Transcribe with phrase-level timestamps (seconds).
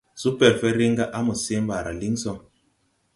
[0.21, 2.31] Supɛrfɛ riŋ ra ga a mo see ɓaara liŋ sɔ.